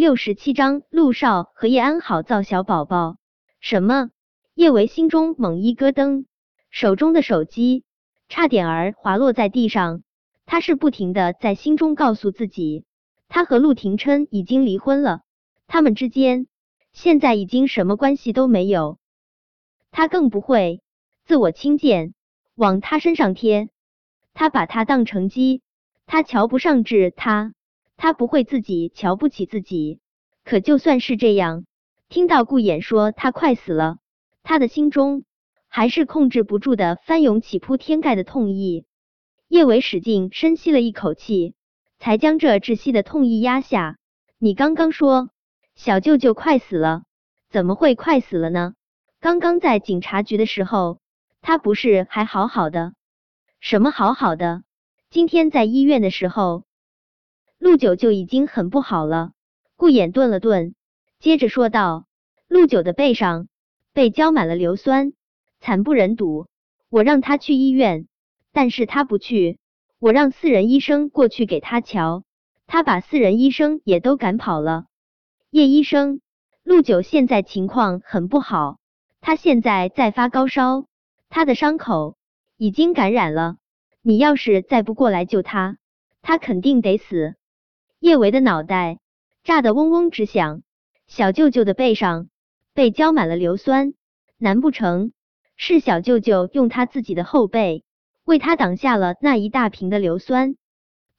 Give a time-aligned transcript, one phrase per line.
[0.00, 3.18] 六十七章，陆少和叶安好造小宝宝。
[3.60, 4.08] 什么？
[4.54, 6.24] 叶维心中猛一咯噔，
[6.70, 7.84] 手中的手机
[8.26, 10.02] 差点儿滑落在地上。
[10.46, 12.86] 他是不停的在心中告诉自己，
[13.28, 15.20] 他和陆廷琛已经离婚了，
[15.66, 16.46] 他们之间
[16.94, 18.98] 现在已经什么关系都没有。
[19.90, 20.80] 他更不会
[21.26, 22.14] 自我轻贱，
[22.54, 23.68] 往他身上贴。
[24.32, 25.60] 他把他当成鸡，
[26.06, 27.52] 他瞧不上治他。
[28.02, 30.00] 他不会自己瞧不起自己，
[30.42, 31.66] 可就算是这样，
[32.08, 33.98] 听到顾衍说他快死了，
[34.42, 35.24] 他的心中
[35.68, 38.86] 还是控制不住的翻涌起铺天盖的痛意。
[39.48, 41.54] 叶伟使劲深吸了一口气，
[41.98, 43.98] 才将这窒息的痛意压下。
[44.38, 45.28] 你刚刚说
[45.74, 47.02] 小舅舅快死了，
[47.50, 48.72] 怎么会快死了呢？
[49.20, 51.00] 刚刚在警察局的时候，
[51.42, 52.94] 他不是还好好的？
[53.60, 54.62] 什么好好的？
[55.10, 56.64] 今天在医院的时候。
[57.60, 59.32] 陆九就已经很不好了。
[59.76, 60.74] 顾衍顿了顿，
[61.18, 62.06] 接着说道
[62.48, 63.48] ：“陆九的背上
[63.92, 65.12] 被浇满了硫酸，
[65.60, 66.46] 惨不忍睹。
[66.88, 68.08] 我让他去医院，
[68.50, 69.58] 但是他不去。
[69.98, 72.24] 我让私人医生过去给他瞧，
[72.66, 74.86] 他把私人医生也都赶跑了。
[75.50, 76.22] 叶医生，
[76.64, 78.78] 陆九现在情况很不好，
[79.20, 80.86] 他现在在发高烧，
[81.28, 82.16] 他的伤口
[82.56, 83.58] 已经感染了。
[84.00, 85.76] 你要是再不过来救他，
[86.22, 87.34] 他肯定得死。”
[88.00, 88.98] 叶维的脑袋
[89.44, 90.62] 炸得嗡嗡直响，
[91.06, 92.28] 小舅舅的背上
[92.72, 93.92] 被浇满了硫酸，
[94.38, 95.12] 难不成
[95.54, 97.84] 是小舅舅用他自己的后背
[98.24, 100.56] 为他挡下了那一大瓶的硫酸？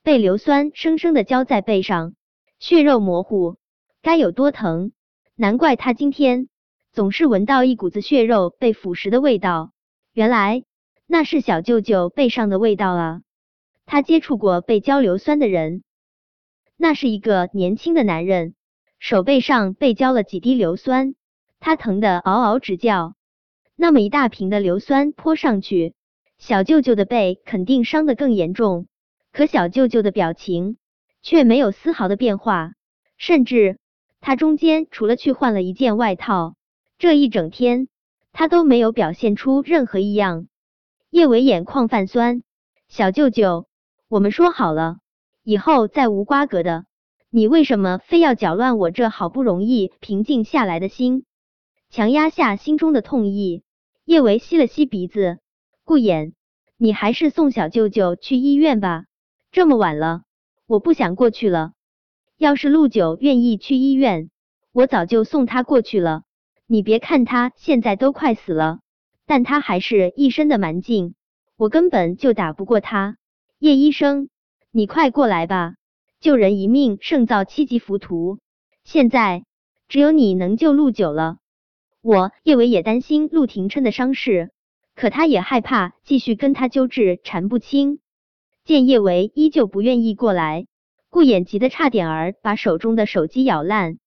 [0.02, 2.16] 被硫酸生生的浇在背上，
[2.58, 3.58] 血肉模糊，
[4.02, 4.92] 该有多疼！
[5.36, 6.50] 难怪他今天
[6.92, 9.72] 总是闻到一股子血肉被腐蚀的味道，
[10.14, 10.64] 原来
[11.06, 13.22] 那是小舅舅背上的味道啊！
[13.86, 15.84] 他接触过被浇硫酸的人。
[16.84, 18.56] 那是一个年轻的男人，
[18.98, 21.14] 手背上被浇了几滴硫酸，
[21.60, 23.14] 他疼得嗷嗷直叫。
[23.76, 25.94] 那么一大瓶的硫酸泼上去，
[26.40, 28.88] 小舅舅的背肯定伤得更严重。
[29.32, 30.78] 可小舅舅的表情
[31.22, 32.74] 却没有丝毫的变化，
[33.16, 33.78] 甚至
[34.20, 36.56] 他中间除了去换了一件外套，
[36.98, 37.90] 这一整天
[38.32, 40.48] 他都没有表现出任何异样。
[41.12, 42.42] 叶伟眼眶泛酸，
[42.88, 43.68] 小舅舅，
[44.08, 44.98] 我们说好了。
[45.44, 46.86] 以后再无瓜葛的，
[47.30, 51.26] 你为什么非要搅乱我这好不容易平静下来的心？
[51.90, 53.64] 强压下心中的痛意，
[54.06, 55.40] 叶维吸了吸鼻子。
[55.84, 56.34] 顾衍，
[56.78, 59.06] 你还是送小舅舅去医院吧，
[59.52, 60.22] 这么晚了，
[60.68, 61.74] 我不想过去了。
[62.38, 64.30] 要是陆九愿意去医院，
[64.72, 66.24] 我早就送他过去了。
[66.68, 68.80] 你别看他现在都快死了，
[69.26, 71.16] 但他还是一身的蛮劲，
[71.58, 73.18] 我根本就打不过他。
[73.60, 74.30] 叶医生。
[74.74, 75.76] 你快过来吧！
[76.22, 78.40] 救人一命胜造七级浮屠，
[78.86, 79.44] 现在
[79.90, 81.40] 只有你能救陆九了。
[82.02, 84.50] 我叶伟也担心陆廷琛的伤势，
[84.96, 88.00] 可他也害怕继续跟他纠治缠不清。
[88.64, 90.68] 见叶维依旧不愿意过来，
[91.10, 93.98] 顾衍急得差点儿把手中的手机咬烂。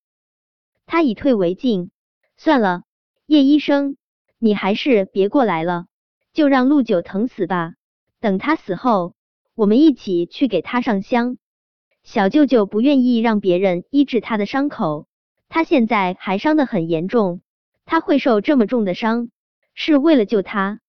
[0.87, 1.91] 他以退为进，
[2.39, 2.85] 算了，
[3.27, 3.99] 叶医生，
[4.39, 5.85] 你还是别过来了，
[6.33, 7.75] 就让陆九疼死吧。
[8.19, 9.15] 等他死后。
[9.55, 11.39] 我们一起去给他上香。
[12.03, 15.07] 小舅舅不愿意让别人医治他的伤口，
[15.49, 17.41] 他现在还伤得很严重。
[17.87, 19.31] 他会受这么重的伤，
[19.75, 20.81] 是为了救他。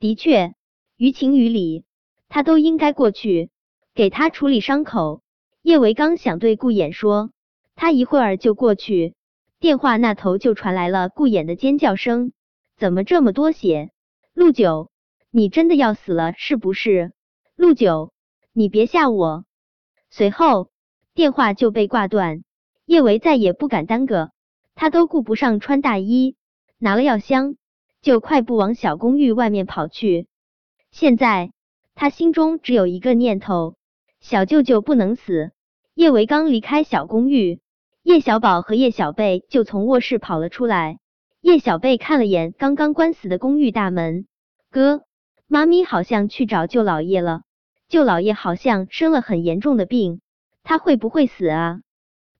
[0.00, 0.54] 的确，
[0.96, 1.84] 于情于理，
[2.28, 3.50] 他都应该过去
[3.94, 5.22] 给他处理伤口。
[5.62, 7.30] 叶维刚想对顾衍说，
[7.76, 9.14] 他一会儿就过去，
[9.60, 12.32] 电话那头就传来了顾衍的尖叫声
[12.78, 13.90] ：“怎么这么多血？
[14.32, 14.90] 陆九，
[15.30, 17.12] 你真的要死了是不是？”
[17.58, 18.12] 陆九，
[18.52, 19.44] 你别吓我！
[20.10, 20.70] 随后
[21.12, 22.44] 电话就被挂断。
[22.86, 24.30] 叶维再也不敢耽搁，
[24.76, 26.36] 他都顾不上穿大衣，
[26.78, 27.56] 拿了药箱
[28.00, 30.28] 就快步往小公寓外面跑去。
[30.92, 31.50] 现在
[31.96, 33.74] 他心中只有一个念头：
[34.20, 35.50] 小舅舅不能死。
[35.94, 37.60] 叶维刚离开小公寓，
[38.04, 41.00] 叶小宝和叶小贝就从卧室跑了出来。
[41.40, 44.28] 叶小贝看了眼刚刚关死的公寓大门，
[44.70, 45.02] 哥，
[45.48, 47.42] 妈咪好像去找舅老爷了。
[47.88, 50.20] 舅老爷好像生了很严重的病，
[50.62, 51.80] 他会不会死啊？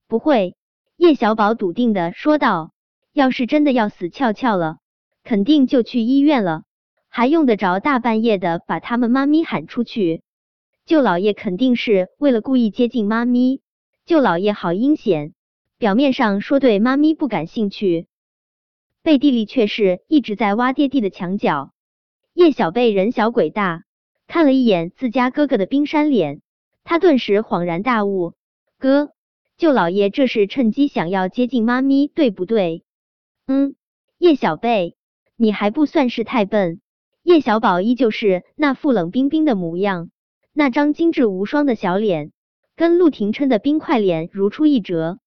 [0.06, 0.56] 不会，
[0.99, 2.73] 叶小宝笃定的说道。
[3.15, 4.77] 要是真的要死翘翘了，
[5.25, 6.65] 肯定就去医院了，
[7.09, 10.23] 还用得着大半夜的把他们妈咪喊出去？
[10.85, 13.62] 舅老爷肯定是为了故意接近妈咪。
[14.05, 15.33] 舅老爷好阴险，
[15.79, 18.06] 表面上说对妈咪不感兴趣，
[19.03, 21.73] 背地里却是一直在挖爹地的墙角。
[22.35, 23.85] 叶小贝人小鬼大。
[24.29, 26.43] 看了一眼自家哥哥的冰山脸，
[26.85, 28.35] 他顿时恍然大悟。
[28.79, 29.11] 哥，
[29.57, 32.85] 舅老爷这是趁机想要接近妈咪，对不对？
[33.47, 33.75] 嗯，
[34.19, 34.97] 叶小贝，
[35.35, 36.83] 你还不算是太笨。
[37.23, 40.11] 叶小宝依旧是那副冷冰冰的模样，
[40.53, 42.31] 那张精致无双的小脸，
[42.77, 45.21] 跟陆廷琛的冰块脸如出一辙。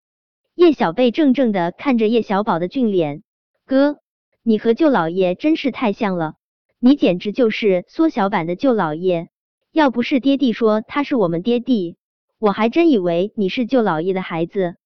[0.54, 3.24] 叶小贝怔怔的看着叶小宝的俊脸，
[3.66, 3.98] 哥，
[4.44, 6.36] 你和舅老爷真是太像了，
[6.84, 9.30] 你简直就是缩小版的舅老爷。
[9.72, 11.96] 要不是爹地说他是我们爹地，
[12.40, 14.78] 我还真以为你是舅老爷的孩子。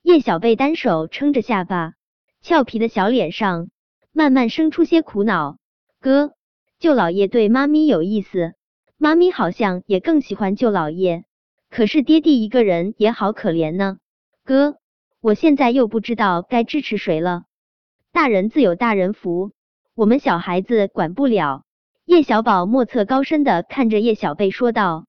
[0.00, 1.92] 叶小贝单手撑着下巴，
[2.40, 3.68] 俏皮的小脸上
[4.10, 5.58] 慢慢生出些苦恼。
[6.00, 6.32] 哥，
[6.78, 8.54] 舅老爷对妈咪有意思，
[8.96, 11.24] 妈咪好像也更喜欢舅老爷。
[11.68, 13.98] 可是爹地一个人也好可怜呢。
[14.44, 14.78] 哥，
[15.20, 17.42] 我现在又不知道该支持谁了。
[18.12, 19.52] 大人自有大人福，
[19.96, 21.62] 我们小孩子管不了。
[22.04, 25.06] 叶小宝莫测高深的看着叶小贝说道。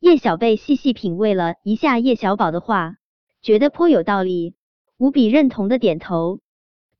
[0.00, 2.96] 叶小贝细细品味了一下叶小宝的话，
[3.40, 4.56] 觉得颇有道理，
[4.98, 6.40] 无比认同的点头。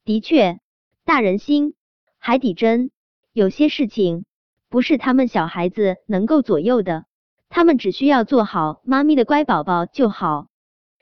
[0.04, 0.60] 的确，
[1.04, 1.74] 大人心，
[2.18, 2.92] 海底针。
[3.32, 4.24] 有些事情
[4.68, 7.06] 不是他们小孩子能够左右的，
[7.48, 10.46] 他们只需要做好妈咪的乖宝宝就好。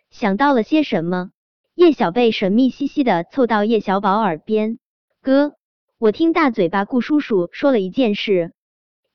[0.08, 1.32] 想到了些什么，
[1.74, 4.78] 叶小贝神秘兮兮的凑到叶小宝耳边，
[5.20, 5.52] 哥。
[5.96, 8.52] 我听大嘴巴顾叔叔说了一件事，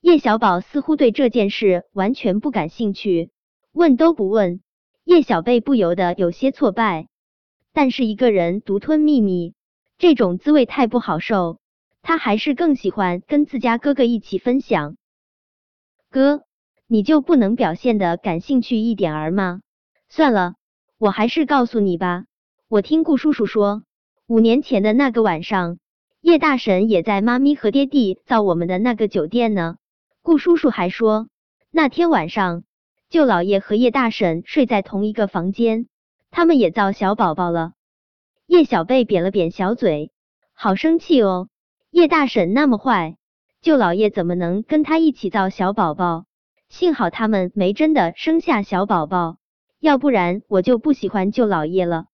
[0.00, 3.30] 叶小宝似乎对这件事完全不感兴趣，
[3.70, 4.62] 问都不问。
[5.04, 7.08] 叶小贝不由得有些挫败，
[7.74, 9.52] 但是一个人独吞秘密，
[9.98, 11.58] 这种滋味太不好受，
[12.00, 14.96] 他还是更喜欢跟自家哥哥一起分享。
[16.08, 16.44] 哥，
[16.86, 19.60] 你就不能表现的感兴趣一点儿吗？
[20.08, 20.54] 算了，
[20.96, 22.24] 我还是告诉你吧。
[22.68, 23.82] 我听顾叔叔说，
[24.26, 25.78] 五年前的那个晚上。
[26.20, 29.76] 叶大婶也在妈咪和爹地造我们的那个酒店呢。
[30.22, 31.28] 顾叔叔还说，
[31.70, 32.64] 那天晚上
[33.08, 35.86] 舅老爷和叶大婶睡在同一个房间，
[36.30, 37.72] 他们也造小宝宝了。
[38.46, 40.12] 叶小贝扁了扁小嘴，
[40.52, 41.48] 好生气哦！
[41.90, 43.16] 叶大婶那么坏，
[43.62, 46.26] 舅老爷怎么能跟他一起造小宝宝？
[46.68, 49.38] 幸好他们没真的生下小宝宝，
[49.80, 52.04] 要不然我就不喜欢舅老爷了。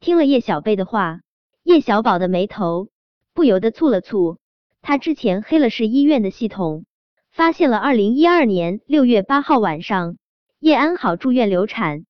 [0.00, 1.20] 听了叶小贝的话，
[1.62, 2.88] 叶小宝的眉头。
[3.38, 4.36] 不由得蹙了蹙，
[4.82, 6.86] 他之前黑了市医院的系统，
[7.30, 10.16] 发现了二零一二年六月八号晚上
[10.58, 12.04] 叶安好住院流产。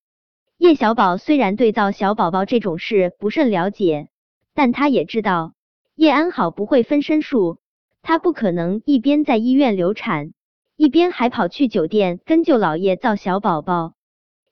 [0.56, 4.08] 叶小宝虽然对造小宝宝这种事不甚了解，
[4.54, 5.52] 但他也知道
[5.94, 7.58] 叶安好不会分身术，
[8.00, 10.32] 他不可能一边在医院流产，
[10.78, 13.92] 一边还跑去酒店跟舅老爷造小宝宝。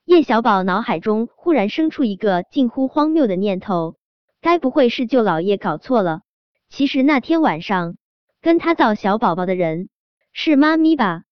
[0.05, 3.97] 叶小宝脑海中忽然生出一个近乎荒谬的念头，
[4.43, 6.21] 该不会是舅老爷搞错了？
[6.69, 7.97] 其实那天晚上
[8.41, 9.89] 跟他造小宝宝的人
[10.33, 11.23] 是妈咪吧？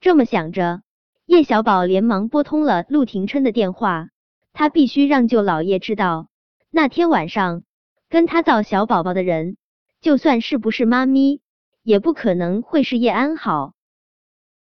[0.00, 0.82] 这么想着，
[1.26, 4.08] 叶小宝连忙拨通了陆廷琛的电话。
[4.52, 6.28] 他必须让舅老爷知道，
[6.70, 7.62] 那天晚上
[8.08, 9.56] 跟他造小宝宝的人，
[10.00, 11.42] 就算是不是妈咪，
[11.82, 13.74] 也不可能会是叶安好。